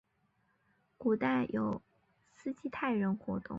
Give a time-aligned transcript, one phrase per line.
[0.97, 1.79] 古代有
[2.33, 3.49] 斯基泰人活动。